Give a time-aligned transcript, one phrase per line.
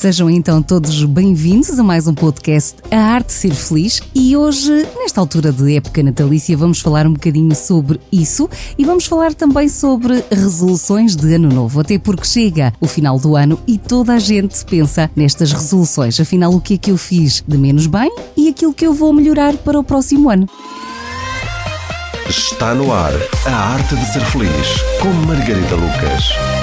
[0.00, 4.88] Sejam então todos bem-vindos a mais um podcast A Arte de Ser Feliz e hoje,
[4.96, 9.68] nesta altura de época natalícia, vamos falar um bocadinho sobre isso e vamos falar também
[9.68, 14.18] sobre resoluções de ano novo, até porque chega o final do ano e toda a
[14.18, 16.18] gente pensa nestas resoluções.
[16.18, 19.12] Afinal, o que é que eu fiz de menos bem e aquilo que eu vou
[19.12, 20.48] melhorar para o próximo ano.
[22.26, 23.12] Está no ar
[23.44, 26.59] a arte de ser feliz com Margarida Lucas.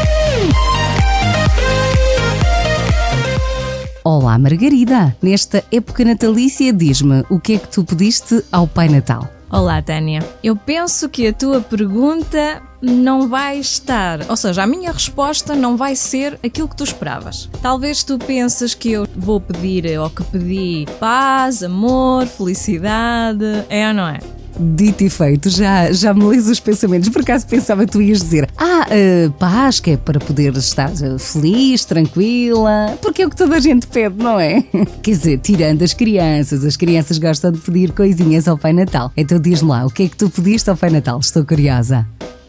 [4.10, 5.14] Olá, Margarida!
[5.22, 9.30] Nesta época natalícia, diz-me o que é que tu pediste ao Pai Natal?
[9.52, 10.26] Olá, Tânia.
[10.42, 15.76] Eu penso que a tua pergunta não vai estar, ou seja, a minha resposta não
[15.76, 17.50] vai ser aquilo que tu esperavas.
[17.62, 23.94] Talvez tu penses que eu vou pedir ou que pedi paz, amor, felicidade, é ou
[23.94, 24.20] não é?
[24.60, 27.10] Dito e feito, já, já me lês os pensamentos.
[27.10, 30.92] Por acaso pensava que tu ias dizer: Ah, uh, paz, que é para poder estar
[30.92, 34.64] eh, feliz, tranquila, porque é o que toda a gente pede, não é?
[35.02, 39.12] Quer dizer, tirando as crianças, as crianças gostam de pedir coisinhas ao Pai Natal.
[39.16, 41.20] Então diz-me lá, o que é que tu pediste ao Pai Natal?
[41.20, 42.06] Estou curiosa.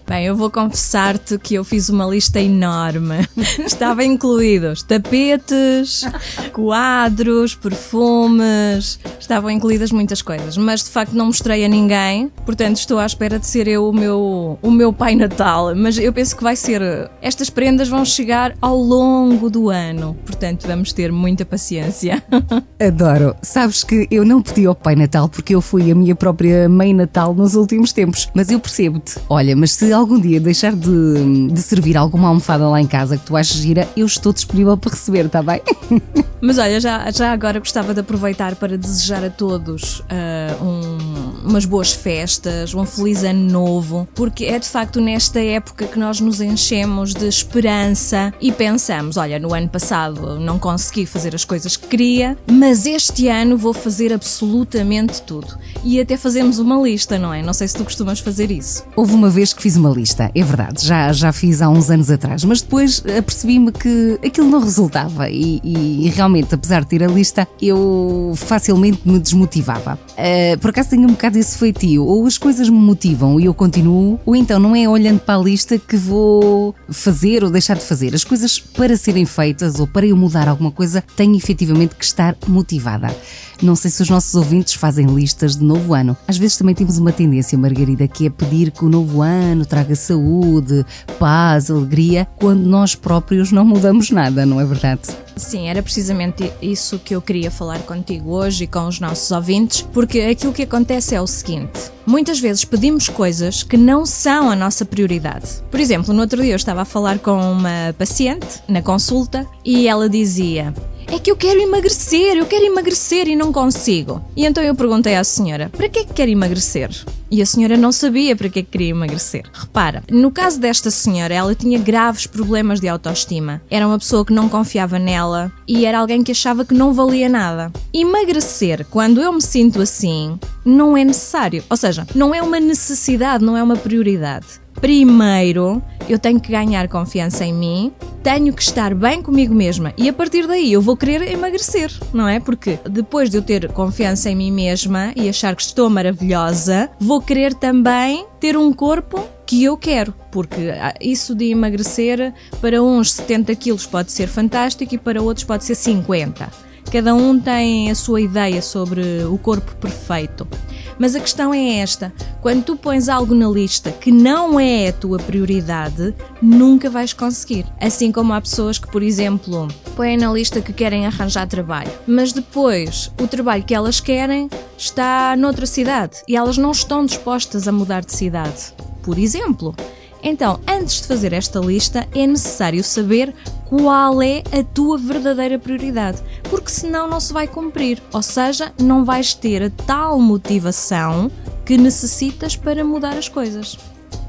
[0.08, 3.28] Bem, eu vou confessar-te que eu fiz uma lista enorme.
[3.60, 6.02] Estava incluídos tapetes,
[6.50, 12.98] quadros, perfumes, estavam incluídas muitas coisas, mas de facto não mostrei a ninguém, portanto estou
[12.98, 15.74] à espera de ser eu o meu, o meu Pai Natal.
[15.76, 16.80] Mas eu penso que vai ser.
[17.20, 22.22] Estas prendas vão chegar ao longo do ano, portanto vamos ter muita paciência.
[22.80, 23.36] Adoro.
[23.42, 26.94] Sabes que eu não pedi ao Pai Natal porque eu fui a minha própria Mãe
[26.94, 29.16] Natal nos últimos tempos, mas eu percebo-te.
[29.28, 33.24] Olha, mas se algum dia deixar de, de servir alguma almofada lá em casa que
[33.24, 35.60] tu achas gira, eu estou disponível para receber, está bem?
[36.40, 41.07] Mas olha, já, já agora gostava de aproveitar para desejar a todos uh, um,
[41.48, 46.20] umas boas festas, um feliz ano novo, porque é de facto nesta época que nós
[46.20, 51.76] nos enchemos de esperança e pensamos: olha, no ano passado não consegui fazer as coisas
[51.76, 55.58] que queria, mas este ano vou fazer absolutamente tudo.
[55.82, 57.42] E até fazemos uma lista, não é?
[57.42, 58.84] Não sei se tu costumas fazer isso.
[58.94, 62.10] Houve uma vez que fiz uma lista, é verdade, já, já fiz há uns anos
[62.10, 67.02] atrás, mas depois apercebi-me que aquilo não resultava e, e, e, realmente, apesar de ter
[67.02, 69.98] a lista, eu facilmente me desmotivava.
[70.12, 73.54] Uh, por acaso tenho um bocado esse feitio, ou as coisas me motivam e eu
[73.54, 77.84] continuo, ou então não é olhando para a lista que vou fazer ou deixar de
[77.84, 78.14] fazer.
[78.14, 82.36] As coisas para serem feitas ou para eu mudar alguma coisa, tenho efetivamente que estar
[82.46, 83.14] motivada.
[83.60, 86.16] Não sei se os nossos ouvintes fazem listas de novo ano.
[86.26, 89.96] Às vezes também temos uma tendência, Margarida, que é pedir que o novo ano traga
[89.96, 90.86] saúde,
[91.18, 95.02] paz, alegria, quando nós próprios não mudamos nada, não é verdade?
[95.38, 99.82] Sim, era precisamente isso que eu queria falar contigo hoje e com os nossos ouvintes,
[99.92, 104.56] porque aquilo que acontece é o seguinte: muitas vezes pedimos coisas que não são a
[104.56, 105.62] nossa prioridade.
[105.70, 109.86] Por exemplo, no outro dia eu estava a falar com uma paciente na consulta e
[109.86, 110.74] ela dizia:
[111.10, 114.22] é que eu quero emagrecer, eu quero emagrecer e não consigo.
[114.36, 116.90] E então eu perguntei à senhora: para que é que quer emagrecer?
[117.30, 119.44] E a senhora não sabia para que é que queria emagrecer.
[119.52, 123.60] Repara, no caso desta senhora, ela tinha graves problemas de autoestima.
[123.70, 127.28] Era uma pessoa que não confiava nela e era alguém que achava que não valia
[127.28, 127.70] nada.
[127.92, 131.62] Emagrecer, quando eu me sinto assim, não é necessário.
[131.68, 134.46] Ou seja, não é uma necessidade, não é uma prioridade.
[134.80, 140.08] Primeiro, eu tenho que ganhar confiança em mim, tenho que estar bem comigo mesma e
[140.08, 142.38] a partir daí eu vou querer emagrecer, não é?
[142.38, 147.20] Porque depois de eu ter confiança em mim mesma e achar que estou maravilhosa, vou
[147.20, 153.12] querer também ter um corpo que eu quero, porque ah, isso de emagrecer para uns
[153.12, 156.68] 70 quilos pode ser fantástico e para outros pode ser 50.
[156.92, 160.48] Cada um tem a sua ideia sobre o corpo perfeito.
[160.98, 164.92] Mas a questão é esta: quando tu pões algo na lista que não é a
[164.92, 167.66] tua prioridade, nunca vais conseguir.
[167.80, 172.32] Assim como há pessoas que, por exemplo, põem na lista que querem arranjar trabalho, mas
[172.32, 177.72] depois o trabalho que elas querem está noutra cidade e elas não estão dispostas a
[177.72, 178.72] mudar de cidade.
[179.02, 179.74] Por exemplo,
[180.22, 183.34] então, antes de fazer esta lista, é necessário saber
[183.68, 189.04] qual é a tua verdadeira prioridade, porque senão não se vai cumprir, ou seja, não
[189.04, 191.30] vais ter a tal motivação
[191.66, 193.76] que necessitas para mudar as coisas.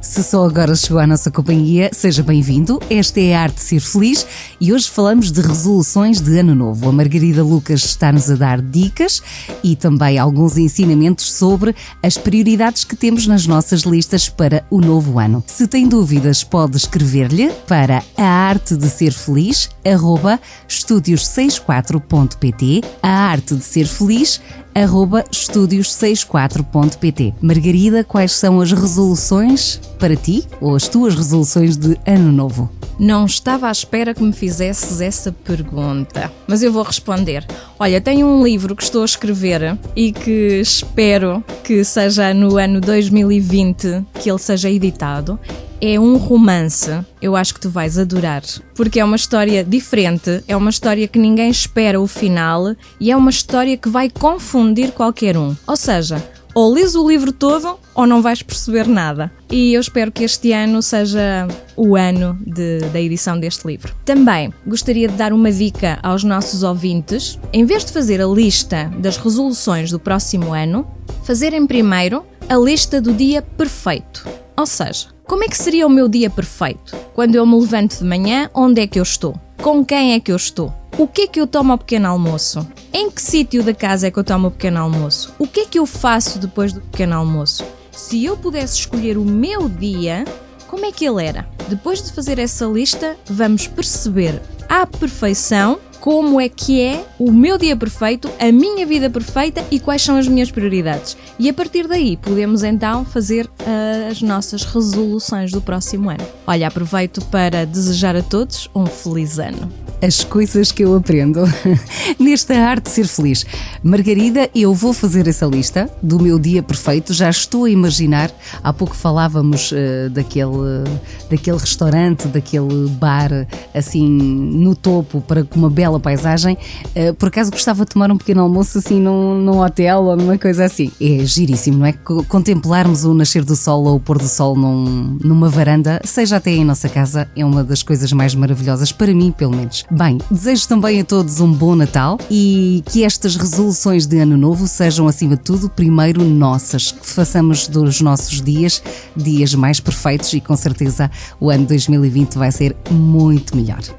[0.09, 2.79] Se só agora chegou à nossa companhia, seja bem-vindo.
[2.89, 4.25] Esta é a Arte de Ser Feliz
[4.59, 6.89] e hoje falamos de resoluções de Ano Novo.
[6.89, 9.21] A Margarida Lucas está-nos a dar dicas
[9.63, 15.19] e também alguns ensinamentos sobre as prioridades que temos nas nossas listas para o novo
[15.19, 15.43] ano.
[15.45, 23.53] Se tem dúvidas, pode escrever-lhe para a arte de ser feliz, arroba estúdios64.pt, a arte
[23.53, 24.41] de ser feliz,
[24.73, 27.35] arroba estúdios64.pt.
[27.41, 32.71] Margarida, quais são as resoluções para ti ou as tuas resoluções de ano novo?
[32.97, 37.45] Não estava à espera que me fizesses essa pergunta, mas eu vou responder.
[37.77, 42.81] Olha, tenho um livro que estou a escrever e que espero que seja no ano
[42.81, 45.39] 2020 que ele seja editado.
[45.81, 46.91] É um romance,
[47.21, 48.43] eu acho que tu vais adorar,
[48.75, 53.15] porque é uma história diferente, é uma história que ninguém espera o final e é
[53.15, 55.55] uma história que vai confundir qualquer um.
[55.65, 56.21] Ou seja,
[56.53, 59.31] ou lês o livro todo ou não vais perceber nada.
[59.51, 63.93] E eu espero que este ano seja o ano de, da edição deste livro.
[64.05, 68.91] Também gostaria de dar uma dica aos nossos ouvintes: em vez de fazer a lista
[68.99, 70.87] das resoluções do próximo ano,
[71.23, 74.27] fazerem primeiro a lista do dia perfeito.
[74.57, 76.95] Ou seja, como é que seria o meu dia perfeito?
[77.13, 79.39] Quando eu me levanto de manhã, onde é que eu estou?
[79.61, 80.73] Com quem é que eu estou?
[80.99, 82.67] O que é que eu tomo ao pequeno almoço?
[82.91, 85.33] Em que sítio da casa é que eu tomo o pequeno almoço?
[85.39, 87.63] O que é que eu faço depois do pequeno almoço?
[87.89, 90.25] Se eu pudesse escolher o meu dia,
[90.67, 91.47] como é que ele era?
[91.69, 97.57] Depois de fazer essa lista, vamos perceber à perfeição como é que é o meu
[97.57, 101.15] dia perfeito, a minha vida perfeita e quais são as minhas prioridades.
[101.39, 106.27] E a partir daí podemos então fazer uh, as nossas resoluções do próximo ano.
[106.45, 111.43] Olha, aproveito para desejar a todos um feliz ano as coisas que eu aprendo
[112.19, 113.45] nesta arte de ser feliz.
[113.83, 117.13] Margarida, eu vou fazer essa lista do meu dia perfeito.
[117.13, 118.31] Já estou a imaginar.
[118.63, 120.83] Há pouco falávamos uh, daquele,
[121.29, 126.57] daquele restaurante, daquele bar assim no topo para com uma bela paisagem.
[126.95, 130.37] Uh, por acaso gostava de tomar um pequeno almoço assim num, num hotel ou numa
[130.37, 130.91] coisa assim.
[131.01, 131.93] É giríssimo, não é?
[132.27, 136.51] Contemplarmos o nascer do sol ou o pôr do sol num, numa varanda, seja até
[136.51, 139.83] em nossa casa, é uma das coisas mais maravilhosas para mim, pelo menos.
[139.91, 144.67] Bem, desejo também a todos um bom Natal e que estas resoluções de Ano Novo
[144.67, 148.83] sejam, acima de tudo, primeiro nossas, que façamos dos nossos dias
[149.15, 151.09] dias mais perfeitos e com certeza
[151.39, 153.98] o ano 2020 vai ser muito melhor.